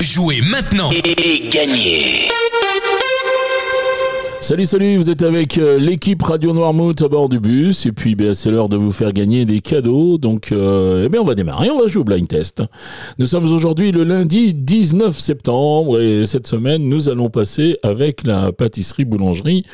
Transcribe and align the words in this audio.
Jouez 0.00 0.40
maintenant 0.42 0.90
et 0.92 1.48
gagnez 1.50 2.28
Salut, 4.40 4.64
salut, 4.64 4.96
vous 4.96 5.10
êtes 5.10 5.24
avec 5.24 5.58
euh, 5.58 5.76
l'équipe 5.76 6.22
Radio 6.22 6.52
Noirmouth 6.52 7.02
à 7.02 7.08
bord 7.08 7.28
du 7.28 7.40
bus 7.40 7.84
et 7.84 7.90
puis 7.90 8.14
ben, 8.14 8.32
c'est 8.32 8.52
l'heure 8.52 8.68
de 8.68 8.76
vous 8.76 8.92
faire 8.92 9.12
gagner 9.12 9.44
des 9.44 9.60
cadeaux. 9.60 10.16
Donc 10.16 10.52
euh, 10.52 11.02
eh 11.04 11.08
bien, 11.08 11.20
on 11.20 11.24
va 11.24 11.34
démarrer, 11.34 11.68
on 11.70 11.80
va 11.80 11.88
jouer 11.88 12.02
au 12.02 12.04
blind 12.04 12.28
test. 12.28 12.62
Nous 13.18 13.26
sommes 13.26 13.52
aujourd'hui 13.52 13.90
le 13.90 14.04
lundi 14.04 14.54
19 14.54 15.18
septembre 15.18 16.00
et 16.00 16.24
cette 16.26 16.46
semaine 16.46 16.88
nous 16.88 17.08
allons 17.10 17.28
passer 17.28 17.78
avec 17.82 18.24
la 18.24 18.52
pâtisserie 18.52 19.04
boulangerie 19.04 19.66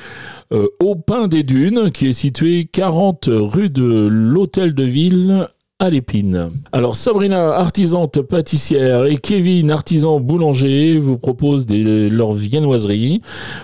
euh, 0.52 0.68
au 0.80 0.96
Pain 0.96 1.28
des 1.28 1.42
Dunes 1.42 1.90
qui 1.92 2.08
est 2.08 2.12
située 2.12 2.64
40 2.64 3.28
rue 3.28 3.68
de 3.68 4.08
l'Hôtel 4.10 4.74
de 4.74 4.84
Ville 4.84 5.48
à 5.80 5.90
l'épine. 5.90 6.52
Alors 6.70 6.94
Sabrina, 6.94 7.50
artisante 7.56 8.22
pâtissière, 8.22 9.06
et 9.06 9.16
Kevin, 9.16 9.72
artisan 9.72 10.20
boulanger, 10.20 10.98
vous 10.98 11.18
proposent 11.18 11.66
des, 11.66 12.08
leurs 12.08 12.32
viennoiseries, 12.32 13.20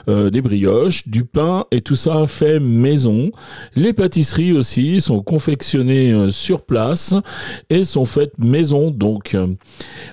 euh, 0.09 0.29
des 0.29 0.43
brioches, 0.43 1.07
du 1.07 1.25
pain 1.25 1.67
et 1.71 1.83
tout 1.83 1.95
ça 1.95 2.27
fait 2.27 2.59
maison. 2.59 3.31
Les 3.77 3.93
pâtisseries 3.93 4.53
aussi 4.53 5.01
sont 5.01 5.23
confectionnées 5.23 6.11
euh, 6.11 6.31
sur 6.31 6.63
place 6.63 7.15
et 7.71 7.85
sont 7.85 8.05
faites 8.05 8.37
maison 8.39 8.91
donc. 8.91 9.37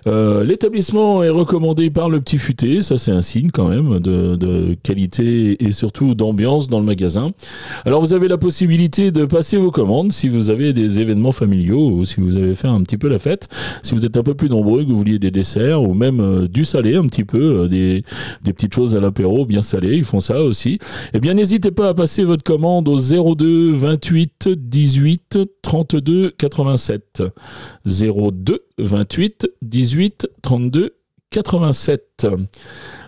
Euh, 0.05 0.43
l'établissement 0.43 1.23
est 1.23 1.29
recommandé 1.29 1.89
par 1.89 2.09
le 2.09 2.21
petit 2.21 2.37
futé, 2.37 2.83
ça 2.83 2.97
c'est 2.97 3.11
un 3.11 3.21
signe 3.21 3.49
quand 3.51 3.69
même 3.69 3.99
de, 3.99 4.35
de 4.35 4.75
qualité 4.83 5.65
et 5.65 5.71
surtout 5.71 6.13
d'ambiance 6.13 6.67
dans 6.67 6.79
le 6.79 6.85
magasin. 6.85 7.31
Alors 7.85 8.01
vous 8.01 8.13
avez 8.13 8.27
la 8.27 8.37
possibilité 8.37 9.11
de 9.11 9.25
passer 9.25 9.57
vos 9.57 9.71
commandes 9.71 10.11
si 10.11 10.29
vous 10.29 10.51
avez 10.51 10.73
des 10.73 10.99
événements 10.99 11.31
familiaux 11.31 11.86
ou 11.87 12.05
si 12.05 12.19
vous 12.19 12.37
avez 12.37 12.53
fait 12.53 12.67
un 12.67 12.81
petit 12.81 12.97
peu 12.97 13.07
la 13.07 13.19
fête. 13.19 13.47
Si 13.81 13.95
vous 13.95 14.05
êtes 14.05 14.17
un 14.17 14.23
peu 14.23 14.33
plus 14.33 14.49
nombreux, 14.49 14.83
que 14.83 14.89
vous 14.89 14.97
vouliez 14.97 15.19
des 15.19 15.31
desserts 15.31 15.83
ou 15.83 15.93
même 15.93 16.19
euh, 16.19 16.47
du 16.47 16.65
salé 16.65 16.95
un 16.95 17.05
petit 17.07 17.23
peu, 17.23 17.63
euh, 17.63 17.67
des, 17.67 18.03
petites 18.43 18.73
choses 18.73 18.95
à 18.95 18.99
l'apéro 18.99 19.45
bien 19.45 19.61
salées, 19.61 19.95
ils 19.95 20.03
font 20.03 20.19
ça 20.19 20.41
aussi. 20.41 20.79
Eh 21.13 21.19
bien, 21.19 21.33
n'hésitez 21.33 21.71
pas 21.71 21.89
à 21.89 21.93
passer 21.93 22.23
votre 22.23 22.43
commande 22.43 22.87
au 22.87 22.97
02 22.97 23.71
28 23.73 24.49
18 24.55 25.39
32 25.61 26.31
87. 26.37 27.23
02 27.85 28.59
28 28.77 29.47
18 29.61 30.27
32 30.41 30.93
87. 31.31 32.27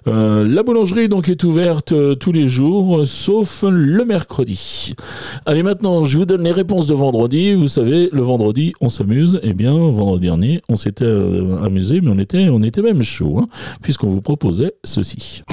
Euh, 0.08 0.48
la 0.48 0.64
boulangerie 0.64 1.10
donc 1.10 1.30
est 1.30 1.44
ouverte 1.44 1.92
euh, 1.92 2.16
tous 2.16 2.32
les 2.32 2.48
jours, 2.48 3.06
sauf 3.06 3.64
le 3.68 4.04
mercredi. 4.06 4.94
Allez 5.46 5.64
maintenant, 5.64 6.04
je 6.04 6.18
vous 6.18 6.26
donne 6.26 6.44
les 6.44 6.52
réponses 6.52 6.88
de 6.88 6.94
vendredi. 6.94 7.54
Vous 7.54 7.68
savez, 7.68 8.10
le 8.12 8.22
vendredi, 8.22 8.74
on 8.82 8.90
s'amuse. 8.90 9.40
Eh 9.44 9.54
bien, 9.54 9.74
vendredi 9.74 10.28
dernier, 10.28 10.62
on 10.70 10.76
s'était 10.76 11.06
euh, 11.06 11.64
amusé, 11.64 12.02
mais 12.02 12.10
on 12.10 12.20
était, 12.20 12.50
on 12.50 12.62
était 12.62 12.82
même 12.82 13.02
chaud, 13.02 13.40
hein, 13.40 13.48
puisqu'on 13.82 14.10
vous 14.10 14.22
proposait 14.22 14.74
ceci. 14.84 15.44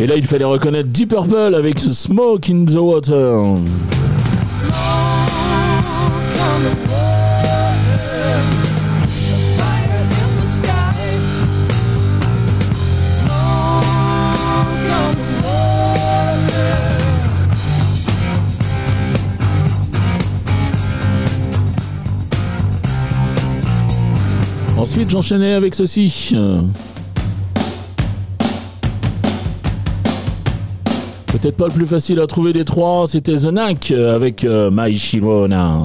Et 0.00 0.06
là, 0.06 0.14
il 0.16 0.26
fallait 0.26 0.44
reconnaître 0.44 0.88
Deep 0.88 1.10
Purple 1.10 1.56
avec 1.56 1.80
Smoke 1.80 2.48
in 2.52 2.64
the 2.64 2.76
Water. 2.76 3.56
Ensuite, 24.78 25.10
j'enchaînais 25.10 25.54
avec 25.54 25.74
ceci. 25.74 26.36
Peut-être 31.32 31.56
pas 31.56 31.66
le 31.66 31.72
plus 31.72 31.86
facile 31.86 32.20
à 32.20 32.26
trouver 32.26 32.52
des 32.52 32.64
trois, 32.64 33.06
c'était 33.06 33.36
The 33.36 33.50
Knack 33.50 33.90
avec 33.92 34.44
euh, 34.44 34.70
My 34.72 34.96
Shirona. 34.96 35.82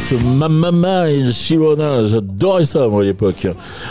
Ah, 0.00 0.02
ce 0.02 0.14
Mamma 0.14 1.10
et 1.10 1.30
Shirona, 1.30 2.06
j'adorais 2.06 2.64
ça 2.64 2.88
moi 2.88 3.02
à 3.02 3.04
l'époque. 3.04 3.46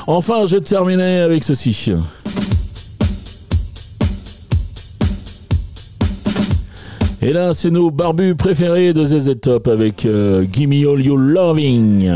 Enfin, 0.08 0.48
je 0.48 0.56
terminer 0.56 1.20
avec 1.20 1.44
ceci. 1.44 1.94
Et 7.22 7.32
là, 7.32 7.54
c'est 7.54 7.70
nos 7.70 7.92
barbus 7.92 8.34
préférés 8.34 8.92
de 8.92 9.04
ZZ 9.04 9.40
Top 9.40 9.68
avec 9.68 10.06
euh, 10.06 10.46
Gimme 10.52 10.72
All 10.72 11.02
Your 11.02 11.18
Loving. 11.18 12.10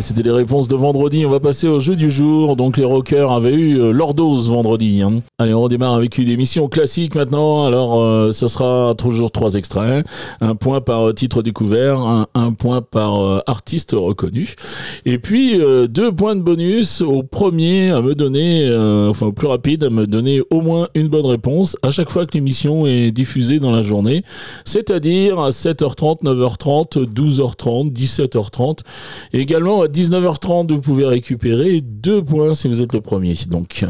C'était 0.00 0.22
les 0.22 0.30
réponses 0.30 0.66
de 0.68 0.76
vendredi. 0.76 1.24
On 1.26 1.30
va 1.30 1.40
passer 1.40 1.68
au 1.68 1.78
jeu 1.78 1.94
du 1.94 2.10
jour. 2.10 2.56
Donc, 2.56 2.76
les 2.76 2.84
rockers 2.84 3.30
avaient 3.30 3.54
eu 3.54 3.78
euh, 3.78 3.92
leur 3.92 4.14
dose 4.14 4.48
vendredi. 4.50 5.02
hein. 5.02 5.20
Allez, 5.38 5.54
on 5.54 5.62
redémarre 5.62 5.94
avec 5.94 6.18
une 6.18 6.28
émission 6.28 6.68
classique 6.68 7.14
maintenant. 7.14 7.66
Alors, 7.66 8.00
euh, 8.00 8.32
ce 8.32 8.46
sera 8.46 8.94
toujours 8.96 9.30
trois 9.30 9.54
extraits. 9.54 10.06
Un 10.40 10.54
point 10.54 10.80
par 10.80 11.08
euh, 11.08 11.12
titre 11.12 11.42
découvert, 11.42 12.26
un, 12.34 12.52
point 12.52 12.82
par 12.82 13.42
artiste 13.46 13.94
reconnu. 13.96 14.54
Et 15.04 15.18
puis, 15.18 15.58
deux 15.88 16.12
points 16.12 16.36
de 16.36 16.40
bonus 16.40 17.00
au 17.00 17.22
premier 17.22 17.90
à 17.90 18.00
me 18.00 18.14
donner, 18.14 18.70
enfin, 19.08 19.26
au 19.26 19.32
plus 19.32 19.48
rapide, 19.48 19.84
à 19.84 19.90
me 19.90 20.06
donner 20.06 20.40
au 20.50 20.60
moins 20.60 20.88
une 20.94 21.08
bonne 21.08 21.26
réponse 21.26 21.76
à 21.82 21.90
chaque 21.90 22.10
fois 22.10 22.26
que 22.26 22.34
l'émission 22.34 22.86
est 22.86 23.10
diffusée 23.10 23.58
dans 23.58 23.70
la 23.70 23.82
journée. 23.82 24.22
C'est-à-dire 24.64 25.40
à 25.40 25.50
7h30, 25.50 26.22
9h30, 26.22 27.06
12h30, 27.12 27.92
17h30. 27.92 28.80
Et 29.32 29.40
également 29.40 29.83
à 29.84 29.88
19h30, 29.88 30.72
vous 30.72 30.80
pouvez 30.80 31.06
récupérer 31.06 31.80
deux 31.80 32.22
points 32.22 32.54
si 32.54 32.68
vous 32.68 32.82
êtes 32.82 32.92
le 32.92 33.00
premier. 33.00 33.34
Donc, 33.48 33.84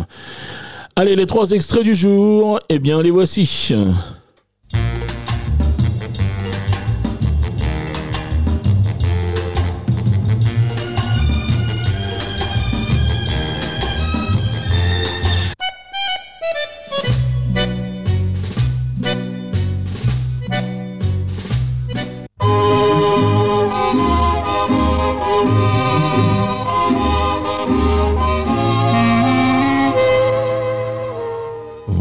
allez, 0.97 1.17
les 1.17 1.27
trois 1.27 1.51
extraits 1.53 1.85
du 1.85 1.95
jour, 1.95 2.61
eh 2.69 2.79
bien, 2.79 3.01
les 3.03 3.11
voici. 3.11 3.73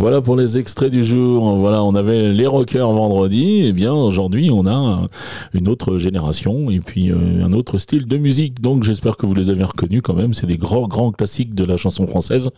Voilà 0.03 0.19
pour 0.19 0.35
les 0.35 0.57
extraits 0.57 0.91
du 0.91 1.01
jour. 1.01 1.55
Voilà, 1.59 1.81
on 1.81 1.95
avait 1.95 2.33
les 2.33 2.45
rockers 2.45 2.91
vendredi. 2.91 3.63
Eh 3.67 3.71
bien 3.71 3.93
aujourd'hui, 3.93 4.51
on 4.51 4.67
a 4.67 5.07
une 5.53 5.69
autre 5.69 5.97
génération 5.97 6.69
et 6.69 6.81
puis 6.81 7.09
euh, 7.09 7.45
un 7.45 7.53
autre 7.53 7.77
style 7.77 8.05
de 8.05 8.17
musique. 8.17 8.59
Donc 8.59 8.83
j'espère 8.83 9.15
que 9.15 9.25
vous 9.25 9.33
les 9.33 9.49
avez 9.49 9.63
reconnus 9.63 10.01
quand 10.03 10.13
même. 10.13 10.33
C'est 10.33 10.45
des 10.45 10.57
grands 10.57 10.89
grands 10.89 11.13
classiques 11.13 11.55
de 11.55 11.63
la 11.63 11.77
chanson 11.77 12.05
française. 12.05 12.49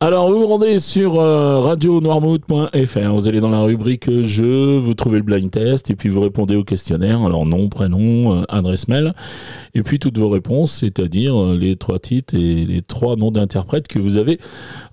Alors 0.00 0.30
vous 0.30 0.38
vous 0.38 0.46
rendez 0.46 0.78
sur 0.78 1.20
euh, 1.20 1.60
radionoirmouth.fr. 1.60 3.12
Vous 3.12 3.28
allez 3.28 3.40
dans 3.40 3.50
la 3.50 3.60
rubrique 3.60 4.06
je, 4.22 4.78
vous 4.78 4.94
trouvez 4.94 5.18
le 5.18 5.24
blind 5.24 5.50
test 5.50 5.90
et 5.90 5.94
puis 5.94 6.08
vous 6.08 6.22
répondez 6.22 6.56
au 6.56 6.64
questionnaire. 6.64 7.22
Alors 7.26 7.44
nom, 7.44 7.68
prénom, 7.68 8.38
euh, 8.38 8.42
adresse 8.48 8.88
mail 8.88 9.12
et 9.74 9.82
puis 9.82 9.98
toutes 9.98 10.16
vos 10.16 10.30
réponses, 10.30 10.72
c'est-à-dire 10.80 11.52
les 11.52 11.76
trois 11.76 11.98
titres 11.98 12.34
et 12.34 12.64
les 12.64 12.80
trois 12.80 13.16
noms 13.16 13.30
d'interprètes 13.30 13.86
que 13.86 13.98
vous 13.98 14.16
avez 14.16 14.40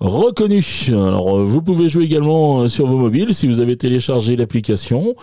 reconnus. 0.02 0.90
Alors 0.90 1.42
vous 1.46 1.62
pouvez 1.62 1.77
jouer 1.86 2.06
également 2.06 2.68
sur 2.68 2.88
vos 2.88 2.98
mobiles 2.98 3.34
si 3.34 3.48
vous 3.48 3.62
avez 3.62 3.78
téléchargé 3.78 4.36
l'application. 4.36 5.16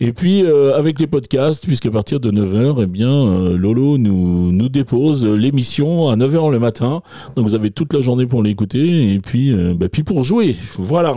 Et 0.00 0.12
puis 0.12 0.42
euh, 0.42 0.76
avec 0.76 0.98
les 0.98 1.06
podcasts, 1.06 1.64
puisqu'à 1.64 1.90
partir 1.90 2.18
de 2.18 2.30
9h, 2.30 2.82
eh 2.82 2.86
bien 2.86 3.12
euh, 3.12 3.56
Lolo 3.56 3.96
nous, 3.96 4.68
dépose 4.68 5.24
l'émission 5.24 6.08
à 6.08 6.16
9h 6.16 6.50
le 6.50 6.58
matin. 6.58 7.02
Donc 7.36 7.46
vous 7.46 7.54
avez 7.54 7.70
toute 7.70 7.92
la 7.92 8.00
journée 8.00 8.26
pour 8.26 8.42
l'écouter 8.42 9.14
et 9.14 9.18
puis, 9.18 9.52
euh, 9.52 9.74
bah, 9.76 9.88
puis 9.88 10.02
pour 10.02 10.24
jouer. 10.24 10.56
Voilà. 10.78 11.16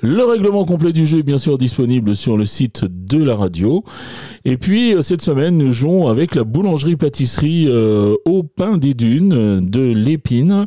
Le 0.00 0.24
règlement 0.24 0.64
complet 0.64 0.92
du 0.92 1.06
jeu 1.06 1.18
est 1.18 1.22
bien 1.24 1.38
sûr 1.38 1.58
disponible 1.58 2.14
sur 2.14 2.36
le 2.36 2.46
site 2.46 2.84
de 2.84 3.20
la 3.20 3.34
radio. 3.34 3.82
Et 4.44 4.56
puis 4.56 4.94
euh, 4.94 5.02
cette 5.02 5.22
semaine, 5.22 5.58
nous 5.58 5.72
jouons 5.72 6.06
avec 6.06 6.36
la 6.36 6.44
boulangerie-pâtisserie 6.44 7.66
euh, 7.66 8.14
au 8.24 8.44
pain 8.44 8.78
des 8.78 8.94
dunes 8.94 9.32
euh, 9.32 9.60
de 9.60 9.80
l'épine 9.80 10.66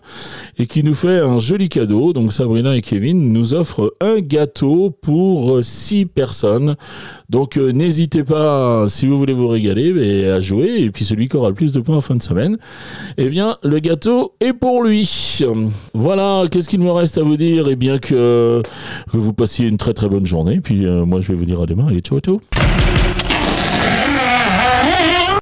et 0.58 0.68
qui 0.68 0.84
nous 0.84 0.94
fait 0.94 1.20
un 1.20 1.38
joli 1.38 1.70
cadeau. 1.70 2.12
Donc 2.12 2.34
Sabrina 2.34 2.76
et 2.76 2.82
Kevin 2.82 3.32
nous 3.32 3.54
offrent 3.54 3.94
un 4.02 4.20
gâteau 4.20 4.90
pour 4.90 5.64
six 5.64 6.06
personnes. 6.06 6.76
Donc 7.30 7.56
n'hésitez 7.56 8.26
pas, 8.26 8.86
si 8.90 9.08
vous 9.08 9.18
voulez 9.18 9.32
vous 9.32 9.48
régaler, 9.48 10.28
à 10.28 10.42
jouer. 10.42 10.82
Et 10.82 10.92
puis 10.92 11.06
celui 11.06 11.30
qui 11.30 11.38
aura 11.38 11.48
le 11.48 11.56
plus 11.56 11.72
de 11.72 11.80
points 11.80 11.96
en 11.96 12.02
fin 12.02 12.16
de 12.16 12.22
semaine, 12.22 12.58
eh 13.18 13.30
bien 13.30 13.56
le 13.64 13.80
gâteau 13.80 14.34
est 14.42 14.52
pour 14.52 14.84
lui. 14.84 15.40
Voilà, 15.94 16.44
qu'est-ce 16.52 16.68
qu'il 16.68 16.82
me 16.82 16.92
reste 16.92 17.18
à 17.18 17.24
vous 17.24 17.38
dire? 17.38 17.70
Eh 17.70 17.78
bien 17.78 17.98
que, 17.98 18.62
que 19.10 19.21
vous 19.22 19.34
passiez 19.34 19.68
une 19.68 19.78
très 19.78 19.94
très 19.94 20.10
bonne 20.10 20.26
journée. 20.26 20.60
Puis 20.60 20.86
moi 21.06 21.20
je 21.22 21.30
vais 21.30 21.36
vous 21.36 21.46
dire 21.46 21.62
à 21.62 21.66
demain. 21.66 21.88
Allez, 21.88 22.02
ciao 22.02 22.20
ciao 22.20 22.42